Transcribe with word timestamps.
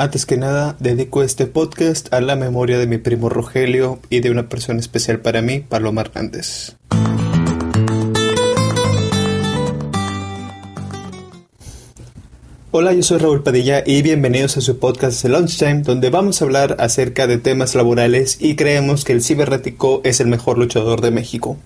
Antes 0.00 0.24
que 0.24 0.38
nada, 0.38 0.76
dedico 0.80 1.22
este 1.22 1.44
podcast 1.44 2.10
a 2.14 2.22
la 2.22 2.34
memoria 2.34 2.78
de 2.78 2.86
mi 2.86 2.96
primo 2.96 3.28
Rogelio 3.28 3.98
y 4.08 4.20
de 4.20 4.30
una 4.30 4.48
persona 4.48 4.80
especial 4.80 5.20
para 5.20 5.42
mí, 5.42 5.60
Paloma 5.60 6.00
Hernández. 6.00 6.74
Hola, 12.70 12.94
yo 12.94 13.02
soy 13.02 13.18
Raúl 13.18 13.42
Padilla 13.42 13.82
y 13.84 14.00
bienvenidos 14.00 14.56
a 14.56 14.62
su 14.62 14.78
podcast 14.78 15.20
The 15.20 15.28
Lunchtime, 15.28 15.82
donde 15.82 16.08
vamos 16.08 16.40
a 16.40 16.46
hablar 16.46 16.76
acerca 16.78 17.26
de 17.26 17.36
temas 17.36 17.74
laborales 17.74 18.38
y 18.40 18.56
creemos 18.56 19.04
que 19.04 19.12
el 19.12 19.22
cibernético 19.22 20.00
es 20.02 20.20
el 20.20 20.28
mejor 20.28 20.56
luchador 20.56 21.02
de 21.02 21.10
México. 21.10 21.58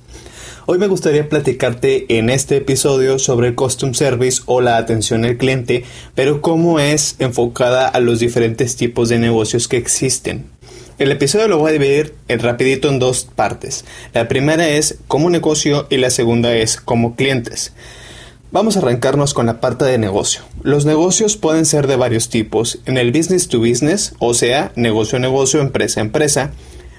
Hoy 0.66 0.78
me 0.78 0.86
gustaría 0.86 1.28
platicarte 1.28 2.06
en 2.16 2.30
este 2.30 2.56
episodio 2.56 3.18
sobre 3.18 3.48
el 3.48 3.54
Custom 3.54 3.92
Service 3.92 4.40
o 4.46 4.62
la 4.62 4.78
atención 4.78 5.26
al 5.26 5.36
cliente, 5.36 5.84
pero 6.14 6.40
cómo 6.40 6.80
es 6.80 7.16
enfocada 7.18 7.86
a 7.86 8.00
los 8.00 8.18
diferentes 8.18 8.74
tipos 8.74 9.10
de 9.10 9.18
negocios 9.18 9.68
que 9.68 9.76
existen. 9.76 10.46
El 10.98 11.12
episodio 11.12 11.48
lo 11.48 11.58
voy 11.58 11.68
a 11.68 11.72
dividir 11.74 12.14
en 12.28 12.40
rapidito 12.40 12.88
en 12.88 12.98
dos 12.98 13.26
partes. 13.26 13.84
La 14.14 14.26
primera 14.26 14.66
es 14.66 14.96
como 15.06 15.28
negocio 15.28 15.86
y 15.90 15.98
la 15.98 16.08
segunda 16.08 16.54
es 16.54 16.78
como 16.78 17.14
clientes. 17.14 17.74
Vamos 18.50 18.76
a 18.76 18.78
arrancarnos 18.78 19.34
con 19.34 19.44
la 19.44 19.60
parte 19.60 19.84
de 19.84 19.98
negocio. 19.98 20.44
Los 20.62 20.86
negocios 20.86 21.36
pueden 21.36 21.66
ser 21.66 21.88
de 21.88 21.96
varios 21.96 22.30
tipos. 22.30 22.78
En 22.86 22.96
el 22.96 23.12
business 23.12 23.48
to 23.48 23.58
business, 23.58 24.14
o 24.18 24.32
sea, 24.32 24.72
negocio 24.76 25.18
a 25.18 25.20
negocio, 25.20 25.60
empresa 25.60 26.00
a 26.00 26.04
empresa, 26.04 26.52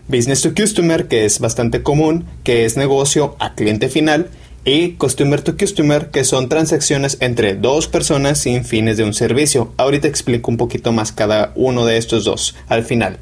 Business 0.08 0.42
to 0.42 0.54
Customer, 0.54 1.08
que 1.08 1.26
es 1.26 1.40
bastante 1.40 1.82
común, 1.84 2.26
que 2.44 2.66
es 2.66 2.78
negocio 2.78 3.36
a 3.40 3.56
cliente 3.56 3.90
final, 3.90 4.30
y 4.66 4.94
Customer 4.94 5.42
to 5.42 5.58
Customer, 5.58 6.10
que 6.10 6.24
son 6.24 6.50
transacciones 6.50 7.18
entre 7.22 7.56
dos 7.56 7.88
personas 7.88 8.40
sin 8.40 8.66
fines 8.66 8.98
de 8.98 9.04
un 9.04 9.14
servicio. 9.14 9.74
Ahorita 9.78 10.08
explico 10.08 10.50
un 10.50 10.58
poquito 10.58 10.92
más 10.92 11.12
cada 11.12 11.52
uno 11.56 11.86
de 11.86 11.98
estos 11.98 12.24
dos 12.26 12.56
al 12.68 12.84
final. 12.84 13.18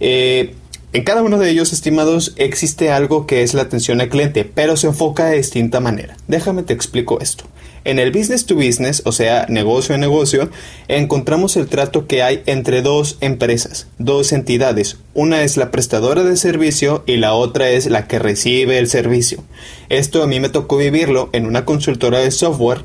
Eh, 0.00 0.54
en 0.92 1.04
cada 1.04 1.22
uno 1.22 1.38
de 1.38 1.48
ellos, 1.50 1.72
estimados, 1.72 2.32
existe 2.36 2.90
algo 2.90 3.24
que 3.26 3.42
es 3.42 3.54
la 3.54 3.62
atención 3.62 4.00
al 4.00 4.08
cliente, 4.08 4.44
pero 4.44 4.76
se 4.76 4.88
enfoca 4.88 5.26
de 5.26 5.36
distinta 5.36 5.78
manera. 5.78 6.16
Déjame 6.26 6.64
te 6.64 6.72
explico 6.72 7.20
esto. 7.20 7.44
En 7.84 7.98
el 7.98 8.10
business 8.10 8.44
to 8.44 8.56
business, 8.56 9.00
o 9.06 9.12
sea, 9.12 9.46
negocio 9.48 9.94
a 9.94 9.98
negocio, 9.98 10.50
encontramos 10.88 11.56
el 11.56 11.68
trato 11.68 12.06
que 12.06 12.22
hay 12.22 12.42
entre 12.46 12.82
dos 12.82 13.16
empresas, 13.20 13.86
dos 13.98 14.32
entidades. 14.32 14.98
Una 15.14 15.44
es 15.44 15.56
la 15.56 15.70
prestadora 15.70 16.24
de 16.24 16.36
servicio 16.36 17.04
y 17.06 17.16
la 17.16 17.34
otra 17.34 17.70
es 17.70 17.86
la 17.86 18.06
que 18.06 18.18
recibe 18.18 18.78
el 18.78 18.88
servicio. 18.88 19.44
Esto 19.88 20.22
a 20.22 20.26
mí 20.26 20.40
me 20.40 20.50
tocó 20.50 20.76
vivirlo 20.76 21.30
en 21.32 21.46
una 21.46 21.64
consultora 21.64 22.18
de 22.18 22.32
software 22.32 22.84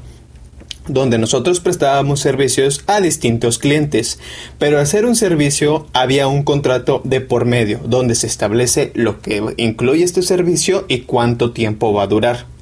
donde 0.88 1.18
nosotros 1.18 1.60
prestábamos 1.60 2.20
servicios 2.20 2.84
a 2.88 3.02
distintos 3.02 3.60
clientes, 3.60 4.20
pero 4.60 4.80
al 4.80 4.88
ser 4.88 5.06
un 5.06 5.16
servicio 5.16 5.88
había 5.94 6.28
un 6.28 6.44
contrato 6.44 7.02
de 7.04 7.22
por 7.22 7.46
medio, 7.46 7.80
donde 7.86 8.16
se 8.16 8.28
establece 8.28 8.92
lo 8.94 9.22
que 9.22 9.44
incluye 9.58 10.04
este 10.04 10.22
servicio 10.22 10.86
y 10.88 11.02
cuánto 11.02 11.52
tiempo 11.52 11.94
va 11.94 12.04
a 12.04 12.08
durar. 12.08 12.56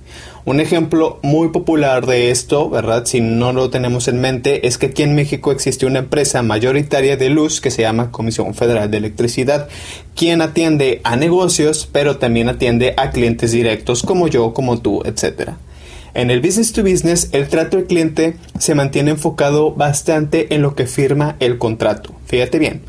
Un 0.46 0.60
ejemplo 0.60 1.20
muy 1.24 1.50
popular 1.50 2.06
de 2.06 2.30
esto, 2.30 2.70
¿verdad? 2.70 3.06
Si 3.06 3.22
no 3.22 3.54
lo 3.54 3.70
tenemos 3.70 4.10
en 4.10 4.20
mente, 4.20 4.68
es 4.68 4.78
que 4.78 4.88
aquí 4.88 5.02
en 5.02 5.16
México 5.16 5.54
existe 5.54 5.86
una 5.86 6.00
empresa 6.00 6.44
mayoritaria 6.44 7.16
de 7.16 7.30
luz 7.30 7.62
que 7.62 7.72
se 7.72 7.84
llama 7.84 8.12
Comisión 8.12 8.54
Federal 8.54 8.92
de 8.92 8.98
Electricidad, 8.98 9.70
quien 10.18 10.42
atiende 10.42 11.00
a 11.06 11.16
negocios, 11.16 11.88
pero 11.90 12.18
también 12.18 12.50
atiende 12.50 12.94
a 12.98 13.12
clientes 13.12 13.54
directos 13.54 14.04
como 14.04 14.28
yo, 14.28 14.54
como 14.54 14.80
tú, 14.80 15.02
etc. 15.06 15.52
En 16.14 16.30
el 16.30 16.42
business 16.42 16.74
to 16.74 16.84
business, 16.84 17.30
el 17.32 17.48
trato 17.48 17.78
al 17.78 17.86
cliente 17.86 18.36
se 18.60 18.76
mantiene 18.76 19.12
enfocado 19.12 19.74
bastante 19.74 20.54
en 20.54 20.62
lo 20.62 20.76
que 20.76 20.86
firma 20.86 21.36
el 21.40 21.58
contrato. 21.58 22.14
Fíjate 22.26 22.60
bien 22.60 22.82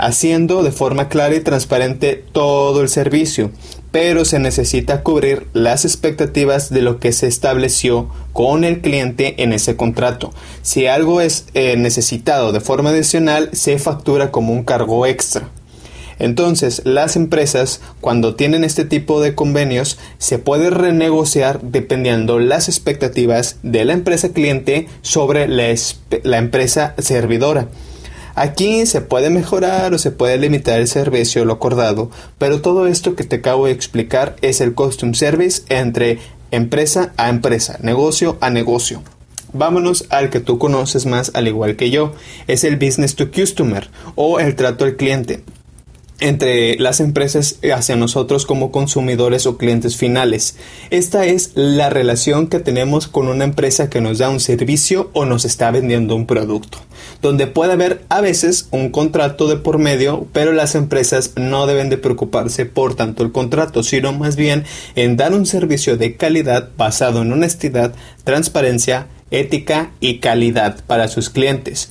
haciendo 0.00 0.62
de 0.62 0.72
forma 0.72 1.08
clara 1.08 1.34
y 1.34 1.40
transparente 1.40 2.24
todo 2.32 2.80
el 2.80 2.88
servicio, 2.88 3.50
pero 3.90 4.24
se 4.24 4.38
necesita 4.38 5.02
cubrir 5.02 5.46
las 5.52 5.84
expectativas 5.84 6.70
de 6.70 6.80
lo 6.80 6.98
que 6.98 7.12
se 7.12 7.26
estableció 7.26 8.08
con 8.32 8.64
el 8.64 8.80
cliente 8.80 9.42
en 9.42 9.52
ese 9.52 9.76
contrato. 9.76 10.32
Si 10.62 10.86
algo 10.86 11.20
es 11.20 11.46
eh, 11.52 11.76
necesitado 11.76 12.52
de 12.52 12.60
forma 12.60 12.90
adicional, 12.90 13.50
se 13.52 13.78
factura 13.78 14.30
como 14.30 14.52
un 14.52 14.64
cargo 14.64 15.06
extra. 15.06 15.50
Entonces, 16.20 16.82
las 16.84 17.16
empresas, 17.16 17.80
cuando 18.00 18.34
tienen 18.36 18.62
este 18.62 18.84
tipo 18.84 19.22
de 19.22 19.34
convenios, 19.34 19.98
se 20.18 20.38
puede 20.38 20.68
renegociar 20.68 21.62
dependiendo 21.62 22.38
las 22.38 22.68
expectativas 22.68 23.56
de 23.62 23.86
la 23.86 23.94
empresa 23.94 24.28
cliente 24.28 24.86
sobre 25.00 25.48
la 25.48 26.38
empresa 26.38 26.94
servidora. 26.98 27.68
Aquí 28.34 28.84
se 28.84 29.00
puede 29.00 29.30
mejorar 29.30 29.94
o 29.94 29.98
se 29.98 30.10
puede 30.10 30.36
limitar 30.36 30.78
el 30.78 30.88
servicio 30.88 31.44
lo 31.44 31.54
acordado, 31.54 32.10
pero 32.38 32.60
todo 32.60 32.86
esto 32.86 33.16
que 33.16 33.24
te 33.24 33.36
acabo 33.36 33.66
de 33.66 33.72
explicar 33.72 34.36
es 34.42 34.60
el 34.60 34.74
custom 34.74 35.14
service 35.14 35.62
entre 35.70 36.18
empresa 36.50 37.12
a 37.16 37.30
empresa, 37.30 37.78
negocio 37.82 38.36
a 38.42 38.50
negocio. 38.50 39.02
Vámonos 39.54 40.04
al 40.10 40.28
que 40.28 40.40
tú 40.40 40.58
conoces 40.58 41.06
más 41.06 41.32
al 41.34 41.48
igual 41.48 41.76
que 41.76 41.90
yo, 41.90 42.12
es 42.46 42.62
el 42.62 42.76
business 42.76 43.16
to 43.16 43.32
customer 43.32 43.88
o 44.14 44.38
el 44.38 44.54
trato 44.54 44.84
al 44.84 44.96
cliente 44.96 45.42
entre 46.20 46.78
las 46.78 47.00
empresas 47.00 47.56
hacia 47.74 47.96
nosotros 47.96 48.46
como 48.46 48.70
consumidores 48.70 49.46
o 49.46 49.56
clientes 49.56 49.96
finales. 49.96 50.56
Esta 50.90 51.26
es 51.26 51.52
la 51.54 51.90
relación 51.90 52.46
que 52.46 52.60
tenemos 52.60 53.08
con 53.08 53.28
una 53.28 53.44
empresa 53.44 53.90
que 53.90 54.00
nos 54.00 54.18
da 54.18 54.28
un 54.28 54.40
servicio 54.40 55.10
o 55.12 55.24
nos 55.24 55.44
está 55.44 55.70
vendiendo 55.70 56.14
un 56.14 56.26
producto, 56.26 56.78
donde 57.22 57.46
puede 57.46 57.72
haber 57.72 58.04
a 58.08 58.20
veces 58.20 58.68
un 58.70 58.90
contrato 58.90 59.48
de 59.48 59.56
por 59.56 59.78
medio, 59.78 60.26
pero 60.32 60.52
las 60.52 60.74
empresas 60.74 61.32
no 61.36 61.66
deben 61.66 61.88
de 61.88 61.98
preocuparse 61.98 62.66
por 62.66 62.94
tanto 62.94 63.22
el 63.22 63.32
contrato, 63.32 63.82
sino 63.82 64.12
más 64.12 64.36
bien 64.36 64.64
en 64.94 65.16
dar 65.16 65.34
un 65.34 65.46
servicio 65.46 65.96
de 65.96 66.16
calidad 66.16 66.68
basado 66.76 67.22
en 67.22 67.32
honestidad, 67.32 67.94
transparencia, 68.24 69.06
ética 69.30 69.92
y 70.00 70.18
calidad 70.18 70.84
para 70.86 71.08
sus 71.08 71.30
clientes. 71.30 71.90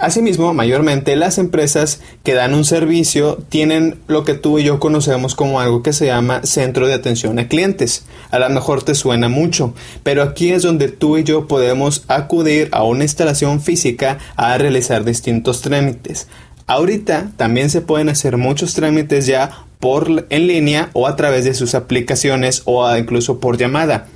Asimismo, 0.00 0.54
mayormente 0.54 1.14
las 1.14 1.36
empresas 1.36 2.00
que 2.24 2.32
dan 2.32 2.54
un 2.54 2.64
servicio 2.64 3.36
tienen 3.50 3.98
lo 4.06 4.24
que 4.24 4.32
tú 4.32 4.58
y 4.58 4.64
yo 4.64 4.80
conocemos 4.80 5.34
como 5.34 5.60
algo 5.60 5.82
que 5.82 5.92
se 5.92 6.06
llama 6.06 6.40
centro 6.42 6.86
de 6.86 6.94
atención 6.94 7.38
a 7.38 7.48
clientes. 7.48 8.06
A 8.30 8.38
lo 8.38 8.48
mejor 8.48 8.82
te 8.82 8.94
suena 8.94 9.28
mucho, 9.28 9.74
pero 10.02 10.22
aquí 10.22 10.52
es 10.52 10.62
donde 10.62 10.88
tú 10.88 11.18
y 11.18 11.24
yo 11.24 11.46
podemos 11.46 12.04
acudir 12.08 12.70
a 12.72 12.82
una 12.82 13.04
instalación 13.04 13.60
física 13.60 14.16
a 14.36 14.56
realizar 14.56 15.04
distintos 15.04 15.60
trámites. 15.60 16.28
Ahorita 16.66 17.32
también 17.36 17.68
se 17.68 17.82
pueden 17.82 18.08
hacer 18.08 18.38
muchos 18.38 18.72
trámites 18.72 19.26
ya 19.26 19.66
por 19.80 20.26
en 20.30 20.46
línea 20.46 20.88
o 20.94 21.08
a 21.08 21.16
través 21.16 21.44
de 21.44 21.52
sus 21.52 21.74
aplicaciones 21.74 22.62
o 22.64 22.96
incluso 22.96 23.38
por 23.38 23.58
llamada. 23.58 24.06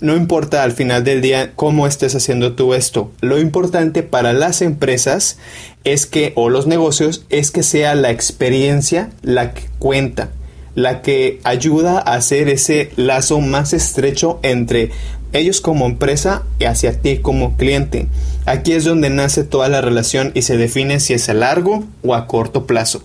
No 0.00 0.16
importa 0.16 0.62
al 0.62 0.72
final 0.72 1.04
del 1.04 1.20
día 1.20 1.52
cómo 1.54 1.86
estés 1.86 2.14
haciendo 2.14 2.54
tú 2.54 2.72
esto. 2.72 3.10
Lo 3.20 3.38
importante 3.38 4.02
para 4.02 4.32
las 4.32 4.62
empresas 4.62 5.38
es 5.84 6.06
que, 6.06 6.32
o 6.36 6.48
los 6.48 6.66
negocios, 6.66 7.26
es 7.28 7.50
que 7.50 7.62
sea 7.62 7.94
la 7.94 8.10
experiencia 8.10 9.10
la 9.22 9.52
que 9.52 9.64
cuenta, 9.78 10.30
la 10.74 11.02
que 11.02 11.40
ayuda 11.44 11.98
a 11.98 12.14
hacer 12.14 12.48
ese 12.48 12.90
lazo 12.96 13.40
más 13.40 13.74
estrecho 13.74 14.40
entre 14.42 14.90
ellos 15.32 15.60
como 15.60 15.86
empresa 15.86 16.44
y 16.58 16.64
hacia 16.64 17.00
ti 17.00 17.18
como 17.18 17.56
cliente. 17.56 18.08
Aquí 18.46 18.72
es 18.72 18.84
donde 18.84 19.10
nace 19.10 19.44
toda 19.44 19.68
la 19.68 19.80
relación 19.80 20.32
y 20.34 20.42
se 20.42 20.56
define 20.56 21.00
si 21.00 21.14
es 21.14 21.28
a 21.28 21.34
largo 21.34 21.84
o 22.02 22.14
a 22.14 22.26
corto 22.26 22.66
plazo. 22.66 23.02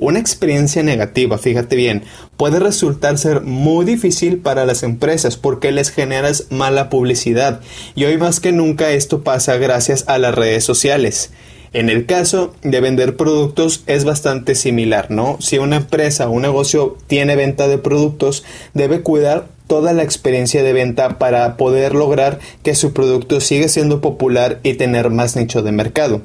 Una 0.00 0.20
experiencia 0.20 0.84
negativa, 0.84 1.38
fíjate 1.38 1.74
bien, 1.74 2.04
puede 2.36 2.60
resultar 2.60 3.18
ser 3.18 3.40
muy 3.40 3.84
difícil 3.84 4.38
para 4.38 4.64
las 4.64 4.84
empresas 4.84 5.36
porque 5.36 5.72
les 5.72 5.90
generas 5.90 6.46
mala 6.50 6.88
publicidad 6.88 7.60
y 7.96 8.04
hoy 8.04 8.16
más 8.16 8.38
que 8.38 8.52
nunca 8.52 8.90
esto 8.92 9.24
pasa 9.24 9.56
gracias 9.56 10.04
a 10.06 10.18
las 10.18 10.36
redes 10.36 10.62
sociales. 10.62 11.32
En 11.72 11.90
el 11.90 12.06
caso 12.06 12.54
de 12.62 12.80
vender 12.80 13.16
productos 13.16 13.82
es 13.86 14.04
bastante 14.04 14.54
similar, 14.54 15.10
¿no? 15.10 15.36
Si 15.40 15.58
una 15.58 15.76
empresa 15.76 16.28
o 16.28 16.32
un 16.32 16.42
negocio 16.42 16.96
tiene 17.08 17.36
venta 17.36 17.66
de 17.66 17.78
productos, 17.78 18.44
debe 18.74 19.02
cuidar 19.02 19.48
toda 19.68 19.92
la 19.92 20.02
experiencia 20.02 20.64
de 20.64 20.72
venta 20.72 21.18
para 21.18 21.56
poder 21.56 21.94
lograr 21.94 22.40
que 22.64 22.74
su 22.74 22.92
producto 22.92 23.40
siga 23.40 23.68
siendo 23.68 24.00
popular 24.00 24.58
y 24.64 24.74
tener 24.74 25.10
más 25.10 25.36
nicho 25.36 25.62
de 25.62 25.70
mercado. 25.70 26.22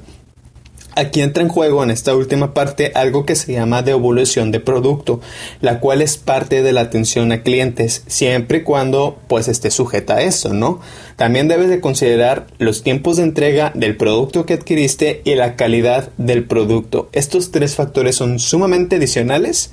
Aquí 0.95 1.21
entra 1.21 1.41
en 1.41 1.49
juego 1.49 1.83
en 1.83 1.89
esta 1.89 2.15
última 2.15 2.53
parte 2.53 2.91
algo 2.93 3.25
que 3.25 3.35
se 3.35 3.51
llama 3.51 3.81
devolución 3.81 4.51
de 4.51 4.59
producto, 4.59 5.21
la 5.59 5.79
cual 5.79 6.03
es 6.03 6.17
parte 6.17 6.61
de 6.61 6.71
la 6.71 6.81
atención 6.81 7.31
a 7.31 7.41
clientes, 7.41 8.03
siempre 8.05 8.59
y 8.59 8.63
cuando 8.63 9.17
pues 9.27 9.47
esté 9.47 9.71
sujeta 9.71 10.17
a 10.17 10.21
eso, 10.21 10.53
¿no? 10.53 10.81
También 11.15 11.47
debes 11.47 11.69
de 11.69 11.81
considerar 11.81 12.45
los 12.59 12.83
tiempos 12.83 13.17
de 13.17 13.23
entrega 13.23 13.71
del 13.73 13.97
producto 13.97 14.45
que 14.45 14.53
adquiriste 14.53 15.23
y 15.25 15.33
la 15.33 15.55
calidad 15.55 16.11
del 16.17 16.45
producto. 16.45 17.09
Estos 17.11 17.49
tres 17.49 17.73
factores 17.73 18.15
son 18.15 18.37
sumamente 18.37 18.97
adicionales 18.97 19.71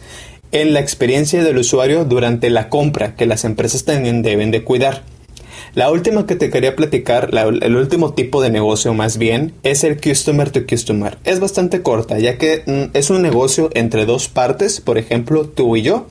en 0.52 0.72
la 0.72 0.80
experiencia 0.80 1.44
del 1.44 1.58
usuario 1.58 2.04
durante 2.04 2.50
la 2.50 2.68
compra 2.68 3.14
que 3.14 3.26
las 3.26 3.44
empresas 3.44 3.84
también 3.84 4.22
deben 4.22 4.50
de 4.50 4.64
cuidar. 4.64 5.02
La 5.74 5.90
última 5.90 6.26
que 6.26 6.34
te 6.34 6.50
quería 6.50 6.74
platicar, 6.74 7.30
el 7.32 7.76
último 7.76 8.12
tipo 8.14 8.42
de 8.42 8.50
negocio 8.50 8.92
más 8.92 9.18
bien, 9.18 9.54
es 9.62 9.84
el 9.84 10.00
customer 10.00 10.50
to 10.50 10.66
customer. 10.66 11.18
Es 11.24 11.38
bastante 11.38 11.82
corta, 11.82 12.18
ya 12.18 12.38
que 12.38 12.64
mm, 12.66 12.96
es 12.96 13.10
un 13.10 13.22
negocio 13.22 13.70
entre 13.74 14.04
dos 14.04 14.28
partes, 14.28 14.80
por 14.80 14.98
ejemplo, 14.98 15.46
tú 15.48 15.76
y 15.76 15.82
yo. 15.82 16.08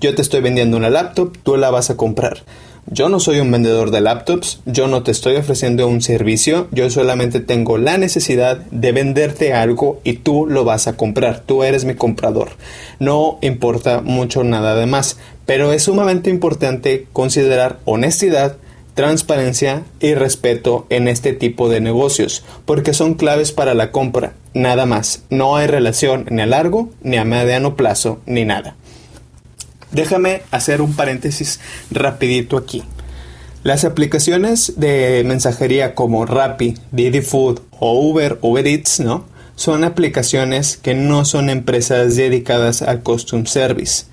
Yo 0.00 0.14
te 0.14 0.22
estoy 0.22 0.40
vendiendo 0.40 0.76
una 0.76 0.90
laptop, 0.90 1.36
tú 1.42 1.56
la 1.56 1.70
vas 1.70 1.90
a 1.90 1.96
comprar. 1.96 2.44
Yo 2.86 3.08
no 3.08 3.20
soy 3.20 3.38
un 3.38 3.50
vendedor 3.50 3.92
de 3.92 4.00
laptops, 4.00 4.60
yo 4.66 4.88
no 4.88 5.04
te 5.04 5.12
estoy 5.12 5.36
ofreciendo 5.36 5.86
un 5.86 6.02
servicio, 6.02 6.66
yo 6.72 6.90
solamente 6.90 7.38
tengo 7.38 7.78
la 7.78 7.96
necesidad 7.96 8.56
de 8.56 8.90
venderte 8.90 9.54
algo 9.54 10.00
y 10.02 10.14
tú 10.14 10.46
lo 10.46 10.64
vas 10.64 10.88
a 10.88 10.96
comprar, 10.96 11.40
tú 11.40 11.62
eres 11.62 11.84
mi 11.84 11.94
comprador. 11.94 12.50
No 12.98 13.38
importa 13.40 14.00
mucho 14.00 14.42
nada 14.42 14.74
de 14.74 14.86
más, 14.86 15.16
pero 15.46 15.72
es 15.72 15.84
sumamente 15.84 16.28
importante 16.28 17.06
considerar 17.12 17.78
honestidad, 17.84 18.56
transparencia 18.94 19.84
y 20.00 20.14
respeto 20.14 20.86
en 20.90 21.06
este 21.06 21.32
tipo 21.32 21.68
de 21.68 21.80
negocios, 21.80 22.44
porque 22.66 22.94
son 22.94 23.14
claves 23.14 23.52
para 23.52 23.74
la 23.74 23.92
compra, 23.92 24.34
nada 24.54 24.86
más. 24.86 25.22
No 25.30 25.56
hay 25.56 25.68
relación 25.68 26.26
ni 26.30 26.42
a 26.42 26.46
largo, 26.46 26.90
ni 27.02 27.16
a 27.16 27.24
mediano 27.24 27.76
plazo, 27.76 28.20
ni 28.26 28.44
nada. 28.44 28.74
Déjame 29.92 30.42
hacer 30.50 30.80
un 30.80 30.94
paréntesis 30.94 31.60
rapidito 31.90 32.56
aquí. 32.56 32.82
Las 33.62 33.84
aplicaciones 33.84 34.74
de 34.76 35.22
mensajería 35.24 35.94
como 35.94 36.26
Rappi, 36.26 36.74
Didi 36.90 37.20
Food 37.20 37.60
o 37.78 38.00
Uber, 38.00 38.38
Uber 38.40 38.66
Eats, 38.66 39.00
¿no? 39.00 39.24
Son 39.54 39.84
aplicaciones 39.84 40.76
que 40.76 40.94
no 40.94 41.24
son 41.24 41.48
empresas 41.48 42.16
dedicadas 42.16 42.82
al 42.82 43.02
custom 43.02 43.46
service. 43.46 44.06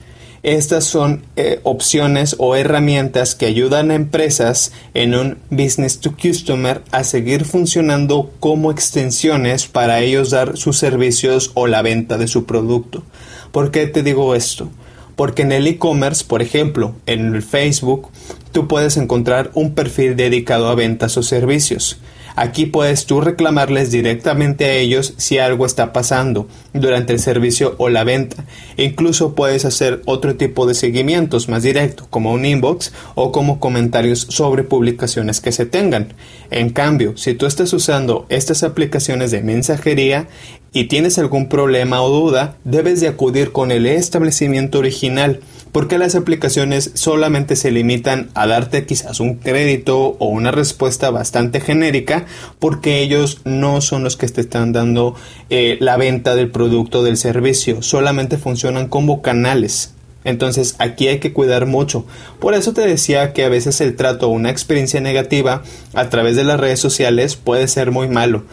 Estas 0.44 0.86
son 0.86 1.24
eh, 1.36 1.60
opciones 1.64 2.36
o 2.38 2.56
herramientas 2.56 3.36
que 3.36 3.46
ayudan 3.46 3.92
a 3.92 3.96
empresas 3.96 4.72
en 4.94 5.16
un 5.16 5.38
business 5.50 6.00
to 6.00 6.16
customer 6.16 6.82
a 6.92 7.04
seguir 7.04 7.44
funcionando 7.44 8.32
como 8.40 8.72
extensiones 8.72 9.68
para 9.68 10.00
ellos 10.00 10.30
dar 10.30 10.58
sus 10.58 10.78
servicios 10.78 11.52
o 11.56 11.68
la 11.68 11.82
venta 11.82 12.18
de 12.18 12.28
su 12.28 12.46
producto. 12.46 13.04
¿Por 13.52 13.72
qué 13.72 13.88
te 13.88 14.04
digo 14.04 14.36
esto? 14.36 14.70
Porque 15.20 15.42
en 15.42 15.52
el 15.52 15.68
e-commerce, 15.68 16.24
por 16.26 16.42
ejemplo, 16.42 16.96
en 17.06 17.36
el 17.36 17.44
Facebook, 17.44 18.08
tú 18.54 18.70
puedes 18.70 18.96
encontrar 18.96 19.52
un 19.54 19.76
perfil 19.76 20.16
dedicado 20.16 20.70
a 20.70 20.76
ventas 20.76 21.18
o 21.18 21.24
servicios. 21.24 22.00
Aquí 22.38 22.68
puedes 22.68 23.06
tú 23.06 23.20
reclamarles 23.20 23.92
directamente 23.92 24.64
a 24.64 24.74
ellos 24.76 25.16
si 25.18 25.38
algo 25.38 25.66
está 25.66 25.92
pasando 25.92 26.48
durante 26.72 27.12
el 27.12 27.20
servicio 27.20 27.76
o 27.80 27.90
la 27.90 28.06
venta. 28.06 28.46
Incluso 28.78 29.36
puedes 29.36 29.66
hacer 29.66 30.02
otro 30.06 30.38
tipo 30.38 30.66
de 30.66 30.74
seguimientos 30.74 31.50
más 31.50 31.64
directo, 31.64 32.08
como 32.10 32.32
un 32.32 32.46
inbox 32.46 32.94
o 33.16 33.34
como 33.34 33.60
comentarios 33.60 34.22
sobre 34.30 34.64
publicaciones 34.64 35.42
que 35.42 35.52
se 35.52 35.66
tengan. 35.66 36.14
En 36.50 36.70
cambio, 36.70 37.18
si 37.18 37.34
tú 37.34 37.46
estás 37.46 37.74
usando 37.74 38.26
estas 38.30 38.64
aplicaciones 38.64 39.32
de 39.32 39.42
mensajería 39.42 40.30
y 40.72 40.86
tienes 40.86 41.18
algún 41.18 41.50
problema 41.50 42.02
o 42.02 42.10
duda, 42.10 42.58
debes 42.64 43.02
de 43.02 43.08
acudir 43.08 43.52
con 43.52 43.72
el 43.72 43.86
establecimiento 43.86 44.80
original 44.80 45.40
porque 45.72 45.98
las 45.98 46.16
aplicaciones 46.16 46.92
solamente 46.96 47.56
se 47.56 47.72
limitan 47.72 48.30
a 48.34 48.48
darte 48.48 48.86
quizás 48.86 49.20
un 49.20 49.36
crédito 49.36 50.16
o 50.20 50.28
una 50.28 50.52
respuesta 50.52 51.10
bastante 51.12 51.62
genérica 51.62 52.26
porque 52.60 53.02
ellos 53.02 53.42
no 53.46 53.82
son 53.82 54.04
los 54.04 54.18
que 54.18 54.28
te 54.28 54.42
están 54.42 54.74
dando 54.74 55.16
eh, 55.50 55.78
la 55.80 55.98
venta 55.98 56.36
del 56.36 56.50
producto 56.50 57.00
o 57.00 57.04
del 57.04 57.18
servicio, 57.18 57.82
solamente 57.82 58.38
funcionan 58.38 58.88
como 58.88 59.22
canales. 59.22 59.94
Entonces 60.26 60.76
aquí 60.80 61.08
hay 61.08 61.20
que 61.20 61.32
cuidar 61.32 61.66
mucho. 61.66 62.06
Por 62.40 62.54
eso 62.54 62.74
te 62.74 62.82
decía 62.82 63.32
que 63.32 63.46
a 63.46 63.50
veces 63.50 63.80
el 63.80 63.96
trato 63.96 64.28
o 64.28 64.32
una 64.32 64.50
experiencia 64.50 65.00
negativa 65.00 65.64
a 65.94 66.10
través 66.10 66.36
de 66.36 66.44
las 66.44 66.60
redes 66.60 66.80
sociales 66.80 67.38
puede 67.38 67.68
ser 67.68 67.92
muy 67.92 68.10
malo 68.10 68.44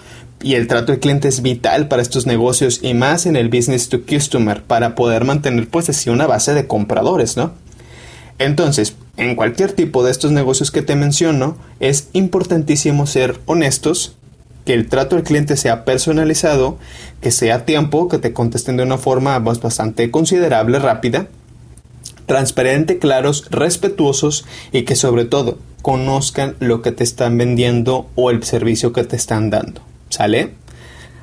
y 0.43 0.55
el 0.55 0.67
trato 0.67 0.93
de 0.93 0.99
cliente 0.99 1.29
es 1.29 1.43
vital 1.43 1.89
para 1.89 2.03
estos 2.03 2.27
negocios 2.27 2.81
y 2.83 2.95
más 2.95 3.27
en 3.27 3.37
el 3.37 3.49
business 3.49 3.89
to 3.89 4.03
customer 4.05 4.63
para 4.63 4.95
poder 4.95 5.25
mantener 5.25 5.69
pues 5.69 5.89
así 5.89 6.11
una 6.11 6.27
base 6.27 6.55
de 6.55 6.67
compradores, 6.67 7.37
¿no? 7.37 7.53
Entonces, 8.39 8.95
en 9.17 9.35
cualquier 9.35 9.73
tipo 9.73 10.05
de 10.05 10.11
estos 10.11 10.31
negocios 10.31 10.71
que 10.71 10.83
te 10.83 10.95
menciono, 10.95 11.57
es 11.81 12.09
importantísimo 12.13 13.07
ser 13.07 13.41
honestos, 13.47 14.15
que 14.67 14.75
el 14.75 14.89
trato 14.89 15.17
al 15.17 15.23
cliente 15.23 15.57
sea 15.57 15.85
personalizado, 15.85 16.77
que 17.21 17.31
sea 17.31 17.55
a 17.55 17.65
tiempo, 17.65 18.09
que 18.09 18.19
te 18.19 18.33
contesten 18.33 18.77
de 18.77 18.83
una 18.83 18.99
forma 18.99 19.43
pues, 19.43 19.61
bastante 19.61 20.11
considerable, 20.11 20.79
rápida, 20.81 21.29
transparente, 22.27 22.99
claros, 22.99 23.47
respetuosos 23.51 24.45
y 24.73 24.83
que 24.83 24.97
sobre 24.97 25.25
todo 25.25 25.59
conozcan 25.83 26.57
lo 26.59 26.83
que 26.83 26.91
te 26.91 27.05
están 27.05 27.39
vendiendo 27.39 28.11
o 28.17 28.31
el 28.31 28.43
servicio 28.43 28.93
que 28.93 29.05
te 29.05 29.17
están 29.17 29.51
dando. 29.51 29.81
¿Sale? 30.09 30.55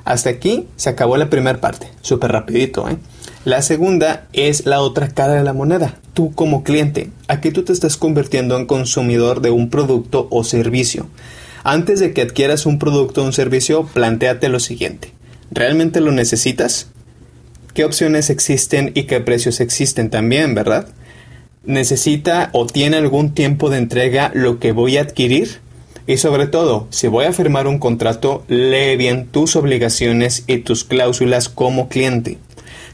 Hasta 0.04 0.30
aquí 0.30 0.68
se 0.76 0.90
acabó 0.90 1.16
la 1.16 1.30
primera 1.30 1.60
parte, 1.60 1.88
súper 2.02 2.32
rapidito, 2.32 2.88
¿eh? 2.88 2.98
La 3.44 3.62
segunda 3.62 4.26
es 4.32 4.66
la 4.66 4.80
otra 4.80 5.08
cara 5.08 5.34
de 5.34 5.44
la 5.44 5.52
moneda, 5.52 5.98
tú 6.12 6.32
como 6.34 6.62
cliente. 6.62 7.10
Aquí 7.28 7.50
tú 7.50 7.62
te 7.62 7.72
estás 7.72 7.96
convirtiendo 7.96 8.56
en 8.56 8.66
consumidor 8.66 9.40
de 9.40 9.50
un 9.50 9.70
producto 9.70 10.28
o 10.30 10.44
servicio. 10.44 11.08
Antes 11.62 12.00
de 12.00 12.12
que 12.12 12.22
adquieras 12.22 12.66
un 12.66 12.78
producto 12.78 13.22
o 13.22 13.24
un 13.24 13.32
servicio, 13.32 13.86
planteate 13.86 14.48
lo 14.48 14.60
siguiente. 14.60 15.12
¿Realmente 15.50 16.00
lo 16.00 16.12
necesitas? 16.12 16.88
¿Qué 17.74 17.84
opciones 17.84 18.30
existen 18.30 18.92
y 18.94 19.04
qué 19.04 19.20
precios 19.20 19.60
existen 19.60 20.10
también, 20.10 20.54
verdad? 20.54 20.88
¿Necesita 21.64 22.50
o 22.52 22.66
tiene 22.66 22.98
algún 22.98 23.34
tiempo 23.34 23.70
de 23.70 23.78
entrega 23.78 24.30
lo 24.34 24.58
que 24.58 24.72
voy 24.72 24.98
a 24.98 25.02
adquirir? 25.02 25.60
Y 26.06 26.18
sobre 26.18 26.46
todo, 26.46 26.86
si 26.90 27.08
voy 27.08 27.24
a 27.24 27.32
firmar 27.32 27.66
un 27.66 27.78
contrato, 27.78 28.44
lee 28.48 28.96
bien 28.96 29.26
tus 29.26 29.56
obligaciones 29.56 30.44
y 30.46 30.58
tus 30.58 30.84
cláusulas 30.84 31.48
como 31.48 31.88
cliente. 31.88 32.38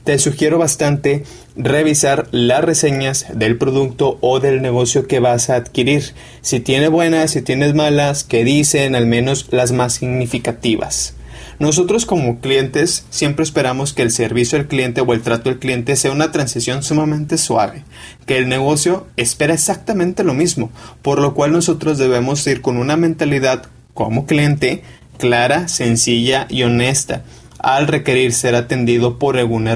Te 0.05 0.19
sugiero 0.19 0.59
bastante 0.59 1.25
revisar 1.57 2.29
las 2.31 2.65
reseñas 2.65 3.27
del 3.35 3.59
producto 3.59 4.17
o 4.21 4.41
del 4.41 4.63
negocio 4.63 5.07
que 5.07 5.21
vas 5.21 5.51
a 5.51 5.57
adquirir. 5.57 6.15
Si 6.41 6.61
tiene 6.61 6.89
buenas, 6.89 7.33
si 7.33 7.43
tienes 7.43 7.75
malas, 7.75 8.25
que 8.25 8.45
dicen 8.45 8.95
al 8.95 9.07
menos 9.07 9.49
las 9.51 9.73
más 9.73 9.95
significativas. 9.95 11.15
Nosotros 11.61 12.07
como 12.07 12.41
clientes 12.41 13.05
siempre 13.11 13.43
esperamos 13.43 13.93
que 13.93 14.01
el 14.01 14.11
servicio 14.11 14.59
al 14.59 14.67
cliente 14.67 15.03
o 15.03 15.13
el 15.13 15.21
trato 15.21 15.51
al 15.51 15.59
cliente 15.59 15.95
sea 15.95 16.11
una 16.11 16.33
transición 16.33 16.83
sumamente 16.83 17.37
suave, 17.37 17.85
que 18.25 18.39
el 18.39 18.49
negocio 18.49 19.07
espera 19.19 19.53
exactamente 19.53 20.25
lo 20.25 20.33
mismo, 20.33 20.71
por 21.03 21.21
lo 21.21 21.35
cual 21.35 21.53
nosotros 21.53 21.99
debemos 21.99 22.47
ir 22.47 22.63
con 22.63 22.79
una 22.79 22.97
mentalidad 22.97 23.67
como 23.93 24.25
cliente 24.25 24.83
clara, 25.19 25.69
sencilla 25.69 26.47
y 26.49 26.63
honesta 26.63 27.25
al 27.59 27.89
requerir 27.89 28.33
ser 28.33 28.55
atendido 28.55 29.19
por 29.19 29.37
algún, 29.37 29.69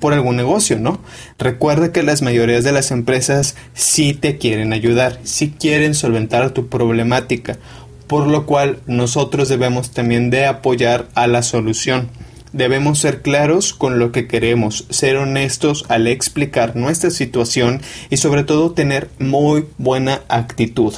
por 0.00 0.14
algún 0.14 0.34
negocio, 0.34 0.80
¿no? 0.80 1.00
Recuerda 1.38 1.92
que 1.92 2.02
las 2.02 2.20
mayorías 2.20 2.64
de 2.64 2.72
las 2.72 2.90
empresas 2.90 3.54
sí 3.74 4.12
te 4.12 4.38
quieren 4.38 4.72
ayudar, 4.72 5.20
sí 5.22 5.54
quieren 5.56 5.94
solventar 5.94 6.50
tu 6.50 6.66
problemática 6.66 7.58
por 8.08 8.26
lo 8.26 8.46
cual 8.46 8.80
nosotros 8.86 9.48
debemos 9.48 9.90
también 9.90 10.30
de 10.30 10.46
apoyar 10.46 11.08
a 11.14 11.26
la 11.26 11.42
solución. 11.42 12.08
Debemos 12.52 12.98
ser 12.98 13.20
claros 13.20 13.74
con 13.74 13.98
lo 13.98 14.10
que 14.10 14.26
queremos, 14.26 14.86
ser 14.88 15.16
honestos 15.16 15.84
al 15.88 16.06
explicar 16.06 16.74
nuestra 16.74 17.10
situación 17.10 17.82
y 18.08 18.16
sobre 18.16 18.42
todo 18.42 18.72
tener 18.72 19.10
muy 19.18 19.66
buena 19.76 20.22
actitud. 20.28 20.94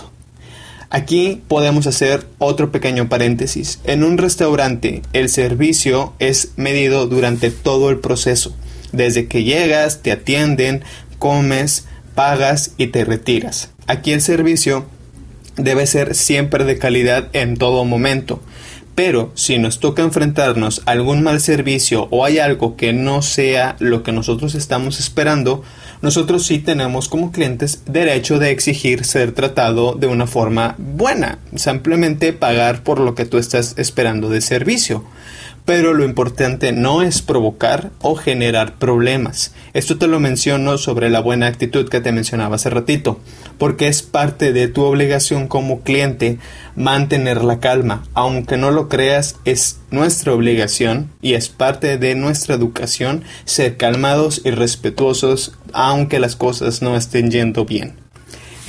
Aquí 0.91 1.43
podemos 1.49 1.87
hacer 1.87 2.27
otro 2.39 2.73
pequeño 2.73 3.09
paréntesis. 3.09 3.81
En 3.85 4.03
un 4.05 4.17
restaurante 4.17 5.03
el 5.13 5.29
servicio 5.29 6.15
es 6.19 6.53
medido 6.57 7.07
durante 7.07 7.51
todo 7.51 7.91
el 7.91 7.99
proceso. 7.99 8.55
Desde 8.93 9.27
que 9.27 9.45
llegas, 9.45 10.03
te 10.03 10.11
atienden, 10.13 10.83
comes, 11.19 11.87
pagas 12.15 12.73
y 12.77 12.89
te 12.89 13.05
retiras. 13.05 13.71
Aquí 13.87 14.13
el 14.13 14.21
servicio 14.21 14.85
debe 15.63 15.87
ser 15.87 16.15
siempre 16.15 16.65
de 16.65 16.79
calidad 16.79 17.29
en 17.33 17.57
todo 17.57 17.85
momento. 17.85 18.41
Pero 18.95 19.31
si 19.35 19.59
nos 19.59 19.81
toca 19.81 20.03
enfrentarnos 20.03 20.83
a 20.85 20.91
algún 20.91 21.23
mal 21.23 21.41
servicio 21.41 22.09
o 22.11 22.25
hay 22.25 22.39
algo 22.39 22.77
que 22.77 22.93
no 22.93 23.23
sea 23.23 23.77
lo 23.79 24.03
que 24.03 24.13
nosotros 24.13 24.55
estamos 24.55 25.01
esperando, 25.01 25.63
nosotros 26.03 26.45
sí 26.45 26.59
tenemos 26.59 27.09
como 27.09 27.33
clientes 27.33 27.83
derecho 27.87 28.39
de 28.39 28.51
exigir 28.51 29.05
ser 29.05 29.33
tratado 29.33 29.95
de 29.95 30.07
una 30.07 30.27
forma 30.27 30.75
buena, 30.79 31.39
simplemente 31.55 32.33
pagar 32.33 32.83
por 32.83 33.01
lo 33.01 33.15
que 33.15 33.25
tú 33.25 33.39
estás 33.39 33.75
esperando 33.79 34.29
de 34.29 34.41
servicio 34.41 35.05
pero 35.65 35.95
lo 35.95 36.05
importante 36.05 36.73
no 36.73 37.03
es 37.03 37.23
provocar 37.23 37.91
o 38.01 38.17
generar 38.17 38.79
problemas. 38.79 39.55
Esto 39.73 39.99
te 39.99 40.07
lo 40.07 40.21
menciono 40.21 40.79
sobre 40.79 41.11
la 41.11 41.21
buena 41.21 41.47
actitud 41.47 41.89
que 41.89 42.01
te 42.01 42.13
mencionaba 42.13 42.57
hace 42.57 42.71
ratito, 42.71 43.21
porque 43.59 43.89
es 43.89 44.03
parte 44.03 44.53
de 44.53 44.69
tu 44.69 44.83
obligación 44.83 45.49
como 45.49 45.83
cliente 45.83 46.39
mantener 46.77 47.45
la 47.45 47.61
calma. 47.61 48.05
Aunque 48.15 48.57
no 48.57 48.71
lo 48.71 48.89
creas, 48.89 49.37
es 49.45 49.79
nuestra 49.91 50.33
obligación 50.33 51.11
y 51.23 51.35
es 51.35 51.49
parte 51.49 51.99
de 51.99 52.15
nuestra 52.15 52.55
educación 52.55 53.25
ser 53.45 53.77
calmados 53.77 54.43
y 54.45 54.51
respetuosos 54.51 55.53
aunque 55.73 56.19
las 56.19 56.37
cosas 56.37 56.83
no 56.83 56.97
estén 56.97 57.31
yendo 57.31 57.65
bien. 57.65 57.95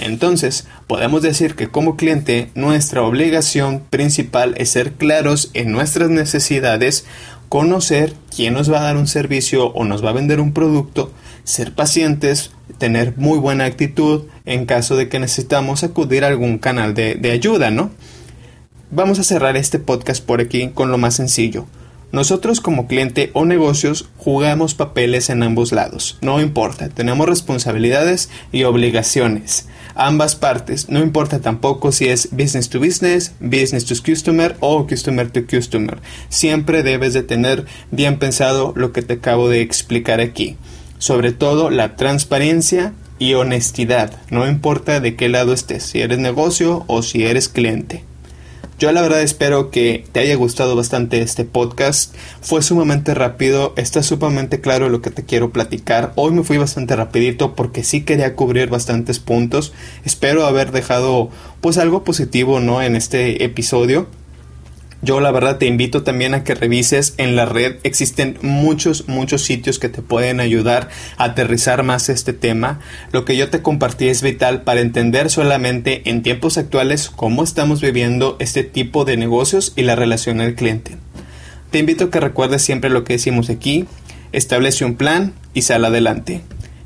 Entonces, 0.02 0.68
podemos 0.88 1.22
decir 1.22 1.56
que 1.56 1.70
como 1.70 1.96
cliente 1.96 2.50
nuestra 2.56 3.04
obligación 3.04 3.84
principal 3.90 4.56
es 4.58 4.72
ser 4.72 4.94
claros 4.94 5.52
en 5.54 5.72
nuestras 5.72 6.10
necesidades, 6.10 7.06
conocer 7.50 8.14
quién 8.36 8.56
nos 8.56 8.72
va 8.72 8.80
a 8.80 8.84
dar 8.84 8.98
un 8.98 9.08
servicio 9.08 9.68
o 9.68 9.86
nos 9.86 10.04
va 10.04 10.10
a 10.10 10.14
vender 10.14 10.40
un 10.40 10.54
producto, 10.54 11.14
ser 11.44 11.76
pacientes, 11.76 12.52
tener 12.80 13.16
muy 13.18 13.38
buena 13.38 13.66
actitud 13.66 14.24
en 14.46 14.66
caso 14.66 14.96
de 14.96 15.08
que 15.08 15.20
necesitamos 15.20 15.84
acudir 15.84 16.24
a 16.24 16.28
algún 16.28 16.58
canal 16.58 16.96
de, 16.96 17.16
de 17.16 17.32
ayuda, 17.32 17.70
¿no? 17.70 17.92
Vamos 18.90 19.20
a 19.20 19.24
cerrar 19.24 19.56
este 19.56 19.78
podcast 19.78 20.26
por 20.26 20.42
aquí 20.42 20.70
con 20.74 20.92
lo 20.92 20.98
más 20.98 21.16
sencillo. 21.16 21.68
Nosotros 22.12 22.60
como 22.60 22.88
cliente 22.88 23.32
o 23.34 23.46
negocios 23.46 24.10
jugamos 24.18 24.74
papeles 24.74 25.30
en 25.30 25.44
ambos 25.44 25.72
lados, 25.72 26.18
no 26.22 26.42
importa, 26.42 26.90
tenemos 26.90 27.28
responsabilidades 27.28 28.30
y 28.52 28.64
obligaciones. 28.64 29.68
Ambas 29.96 30.36
partes, 30.36 30.90
no 30.90 31.00
importa 31.00 31.40
tampoco 31.40 31.92
si 31.92 32.08
es 32.08 32.30
business 32.32 32.70
to 32.70 32.80
business, 32.80 33.34
business 33.40 33.86
to 33.86 33.96
customer 34.04 34.56
o 34.60 34.88
customer 34.88 35.30
to 35.30 35.46
customer. 35.46 36.00
Siempre 36.30 36.84
debes 36.84 37.14
de 37.14 37.24
tener 37.24 37.66
bien 37.92 38.20
pensado 38.20 38.74
lo 38.76 38.92
que 38.92 39.02
te 39.02 39.14
acabo 39.14 39.50
de 39.50 39.62
explicar 39.62 40.20
aquí. 40.20 40.58
Sobre 40.98 41.32
todo 41.32 41.70
la 41.70 41.96
transparencia 41.96 42.94
y 43.20 43.36
honestidad, 43.36 44.20
no 44.30 44.48
importa 44.48 45.00
de 45.00 45.16
qué 45.16 45.30
lado 45.30 45.54
estés, 45.54 45.84
si 45.84 46.02
eres 46.02 46.20
negocio 46.20 46.84
o 46.88 47.04
si 47.04 47.24
eres 47.24 47.50
cliente. 47.50 48.04
Yo 48.82 48.92
la 48.92 49.04
verdad 49.04 49.22
espero 49.22 49.70
que 49.70 50.06
te 50.12 50.22
haya 50.22 50.36
gustado 50.36 50.76
bastante 50.76 51.22
este 51.22 51.46
podcast. 51.46 52.16
Fue 52.42 52.64
sumamente 52.64 53.14
rápido, 53.14 53.76
está 53.78 54.02
sumamente 54.02 54.60
claro 54.60 54.90
lo 54.90 55.04
que 55.04 55.12
te 55.12 55.24
quiero 55.24 55.52
platicar. 55.52 56.14
Hoy 56.16 56.32
me 56.32 56.42
fui 56.42 56.58
bastante 56.58 56.96
rapidito 56.96 57.54
porque 57.54 57.84
sí 57.84 58.02
quería 58.02 58.36
cubrir 58.36 58.70
bastantes 58.70 59.20
puntos. 59.20 59.72
Espero 60.04 60.48
haber 60.48 60.72
dejado 60.72 61.30
pues 61.62 61.78
algo 61.78 62.04
positivo, 62.04 62.60
¿no? 62.60 62.82
En 62.82 62.96
este 62.96 63.44
episodio. 63.44 64.08
Yo 65.04 65.20
la 65.20 65.32
verdad 65.32 65.58
te 65.58 65.66
invito 65.66 66.04
también 66.04 66.36
a 66.36 66.44
que 66.44 66.54
revises 66.54 67.16
en 67.18 67.36
la 67.36 67.46
red. 67.46 67.78
Existen 67.84 68.38
muchos, 68.44 69.08
muchos 69.08 69.42
sitios 69.42 69.80
que 69.80 69.90
te 69.90 70.04
pueden 70.04 70.40
ayudar 70.40 70.90
a 71.18 71.26
aterrizar 71.26 71.82
más 71.82 72.08
este 72.10 72.34
tema. 72.34 72.80
Lo 73.12 73.26
que 73.26 73.36
yo 73.36 73.50
te 73.50 73.64
compartí 73.64 74.10
es 74.10 74.22
vital 74.22 74.62
para 74.62 74.82
entender 74.82 75.32
solamente 75.32 76.08
en 76.10 76.22
tiempos 76.22 76.60
actuales 76.60 77.10
cómo 77.10 77.44
estamos 77.44 77.82
viviendo 77.82 78.38
este 78.40 78.64
tipo 78.64 79.04
de 79.04 79.18
negocios 79.18 79.74
y 79.76 79.82
la 79.82 79.96
relación 79.96 80.40
al 80.40 80.54
cliente. 80.54 80.98
Te 81.72 81.80
invito 81.80 82.06
a 82.06 82.12
que 82.12 82.20
recuerdes 82.20 82.62
siempre 82.62 82.92
lo 82.92 83.04
que 83.04 83.14
decimos 83.14 83.50
aquí. 83.50 83.88
Establece 84.34 84.86
un 84.86 84.96
plan 84.96 85.34
y 85.56 85.64
sal 85.64 85.84
adelante. 85.84 86.42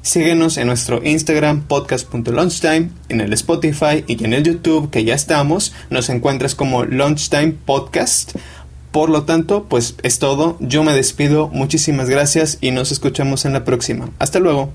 Síguenos 0.06 0.58
en 0.58 0.68
nuestro 0.68 1.04
Instagram 1.04 1.64
podcast.lunchtime, 1.64 2.92
en 3.10 3.22
el 3.22 3.34
Spotify 3.34 4.04
y 4.06 4.24
en 4.24 4.34
el 4.34 4.44
YouTube 4.44 4.92
que 4.92 5.04
ya 5.04 5.16
estamos. 5.16 5.74
Nos 5.90 6.10
encuentras 6.10 6.54
como 6.54 6.86
Lunchtime 6.86 7.54
Podcast. 7.66 8.36
Por 8.92 9.10
lo 9.10 9.24
tanto, 9.24 9.66
pues 9.68 9.96
es 10.04 10.20
todo. 10.20 10.58
Yo 10.60 10.84
me 10.84 10.94
despido. 10.94 11.48
Muchísimas 11.48 12.08
gracias 12.08 12.60
y 12.62 12.70
nos 12.70 12.92
escuchamos 12.92 13.46
en 13.46 13.54
la 13.54 13.66
próxima. 13.66 14.12
Hasta 14.20 14.38
luego. 14.38 14.72